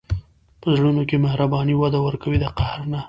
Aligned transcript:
په 0.61 0.67
زړونو 0.77 1.01
کې 1.09 1.23
مهرباني 1.25 1.73
وده 1.77 1.99
ورکوي، 2.01 2.37
د 2.41 2.45
قهر 2.57 2.79
نه. 2.91 2.99